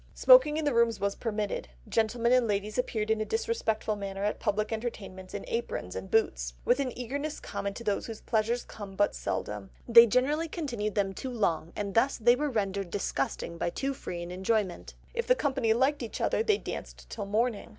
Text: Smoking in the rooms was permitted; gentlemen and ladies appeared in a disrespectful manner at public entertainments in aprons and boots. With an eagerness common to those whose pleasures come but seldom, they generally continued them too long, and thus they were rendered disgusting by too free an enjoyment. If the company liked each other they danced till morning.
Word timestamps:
Smoking 0.15 0.57
in 0.57 0.65
the 0.65 0.73
rooms 0.73 0.99
was 0.99 1.13
permitted; 1.15 1.67
gentlemen 1.87 2.31
and 2.31 2.47
ladies 2.47 2.79
appeared 2.79 3.11
in 3.11 3.21
a 3.21 3.23
disrespectful 3.23 3.95
manner 3.95 4.23
at 4.23 4.39
public 4.39 4.71
entertainments 4.73 5.35
in 5.35 5.45
aprons 5.47 5.95
and 5.95 6.09
boots. 6.09 6.55
With 6.65 6.79
an 6.79 6.97
eagerness 6.97 7.39
common 7.39 7.75
to 7.75 7.83
those 7.83 8.07
whose 8.07 8.19
pleasures 8.19 8.63
come 8.63 8.95
but 8.95 9.13
seldom, 9.13 9.69
they 9.87 10.07
generally 10.07 10.47
continued 10.47 10.95
them 10.95 11.13
too 11.13 11.29
long, 11.29 11.71
and 11.75 11.93
thus 11.93 12.17
they 12.17 12.35
were 12.35 12.49
rendered 12.49 12.89
disgusting 12.89 13.59
by 13.59 13.69
too 13.69 13.93
free 13.93 14.23
an 14.23 14.31
enjoyment. 14.31 14.95
If 15.13 15.27
the 15.27 15.35
company 15.35 15.71
liked 15.71 16.01
each 16.01 16.19
other 16.19 16.41
they 16.41 16.57
danced 16.57 17.07
till 17.11 17.27
morning. 17.27 17.69